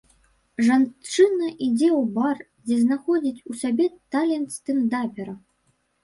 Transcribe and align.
Жанчына 0.67 1.49
ідзе 1.65 1.89
ў 1.89 1.99
бар, 2.15 2.39
дзе 2.69 2.77
знаходзіць 2.83 3.43
у 3.51 3.57
сабе 3.59 3.85
талент 4.15 4.49
стэндапера. 4.57 5.37